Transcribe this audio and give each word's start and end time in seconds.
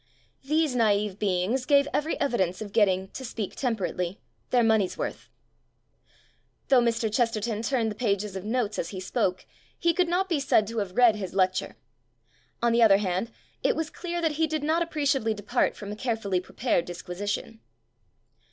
These 0.43 0.75
naive 0.75 1.19
beings 1.19 1.63
gave 1.67 1.87
every 1.93 2.15
evi 2.15 2.39
dence 2.39 2.59
of 2.59 2.71
getting, 2.73 3.09
to 3.09 3.23
speak 3.23 3.55
temperately, 3.55 4.19
their 4.49 4.63
money's 4.63 4.97
worth. 4.97 5.29
Though 6.69 6.81
Mr. 6.81 7.13
Chesterton 7.13 7.61
turned 7.61 7.91
the 7.91 7.95
pages 7.95 8.35
of 8.35 8.43
notes 8.43 8.79
as 8.79 8.89
he 8.89 8.99
spoke, 8.99 9.45
he 9.77 9.93
could 9.93 10.07
not 10.07 10.27
be 10.27 10.39
said 10.39 10.65
to 10.69 10.79
have 10.79 10.97
read 10.97 11.17
his 11.17 11.35
lecture. 11.35 11.75
On 12.63 12.71
the 12.73 12.81
other 12.81 12.97
hand, 12.97 13.29
it 13.61 13.75
was 13.75 13.91
clear 13.91 14.21
that 14.23 14.31
he 14.41 14.47
did 14.47 14.63
not 14.63 14.81
appreciably 14.81 15.35
depart 15.35 15.75
from 15.75 15.91
a 15.91 15.95
carefully 15.95 16.39
prepared 16.41 16.85
disquisition. 16.85 17.59